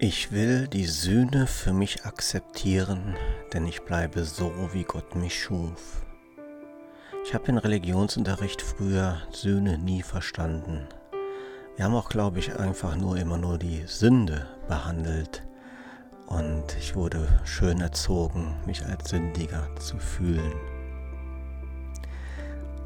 [0.00, 3.16] Ich will die Sühne für mich akzeptieren,
[3.52, 6.06] denn ich bleibe so, wie Gott mich schuf.
[7.24, 10.86] Ich habe in Religionsunterricht früher Sühne nie verstanden.
[11.74, 15.42] Wir haben auch, glaube ich, einfach nur immer nur die Sünde behandelt.
[16.28, 20.54] Und ich wurde schön erzogen, mich als Sündiger zu fühlen.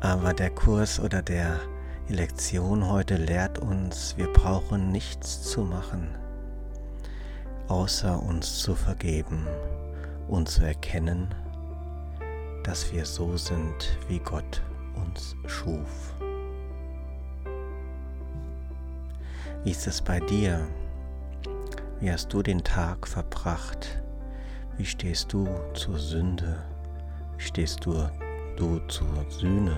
[0.00, 1.60] Aber der Kurs oder der,
[2.08, 6.25] die Lektion heute lehrt uns, wir brauchen nichts zu machen
[7.68, 9.46] außer uns zu vergeben
[10.28, 11.34] und zu erkennen,
[12.62, 14.62] dass wir so sind, wie Gott
[14.94, 16.14] uns schuf.
[19.64, 20.66] Wie ist es bei dir?
[22.00, 24.02] Wie hast du den Tag verbracht?
[24.76, 26.62] Wie stehst du zur Sünde?
[27.36, 28.08] Wie stehst du,
[28.56, 29.76] du zur Sühne?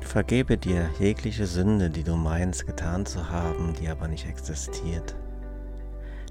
[0.00, 5.14] Vergebe dir jegliche Sünde, die du meinst getan zu haben, die aber nicht existiert.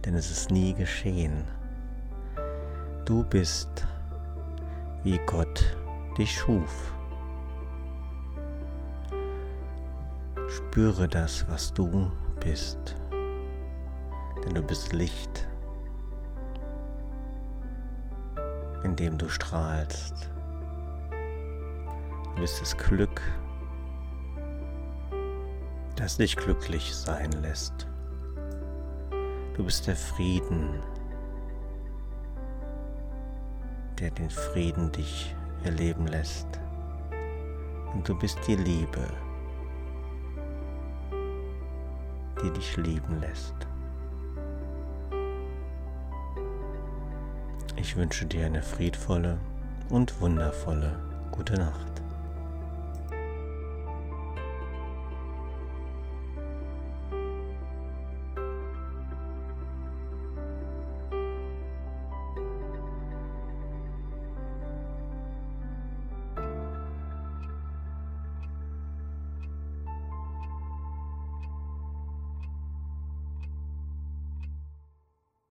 [0.06, 1.44] Denn es ist nie geschehen.
[3.06, 3.86] Du bist,
[5.04, 5.78] wie Gott
[6.18, 6.94] dich schuf.
[10.50, 12.96] Spüre das, was du bist.
[14.44, 15.48] Denn du bist Licht,
[18.84, 20.30] in dem du strahlst.
[22.36, 23.22] Du bist das Glück,
[25.98, 27.88] das dich glücklich sein lässt.
[29.56, 30.80] Du bist der Frieden,
[34.00, 36.48] der den Frieden dich erleben lässt.
[37.94, 39.08] Und du bist die Liebe,
[42.44, 43.56] die dich lieben lässt.
[47.76, 49.40] Ich wünsche dir eine friedvolle
[49.90, 51.00] und wundervolle
[51.32, 51.87] gute Nacht.